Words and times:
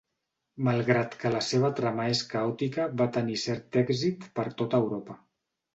Malgrat 0.67 1.17
que 1.23 1.31
la 1.35 1.41
seva 1.49 1.71
trama 1.81 2.07
és 2.15 2.23
caòtica 2.33 2.89
va 3.03 3.11
tenir 3.19 3.39
cert 3.47 3.81
èxit 3.87 4.29
per 4.41 4.51
tot 4.63 4.81
Europa. 4.85 5.23